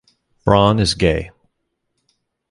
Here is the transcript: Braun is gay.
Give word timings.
Braun 0.45 0.79
is 0.79 0.95
gay. 0.95 1.29